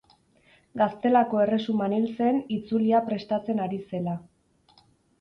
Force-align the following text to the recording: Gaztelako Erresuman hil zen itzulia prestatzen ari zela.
Gaztelako 0.81 1.43
Erresuman 1.43 1.95
hil 1.99 2.09
zen 2.15 2.41
itzulia 2.59 3.05
prestatzen 3.13 3.65
ari 3.69 3.83
zela. 3.91 4.21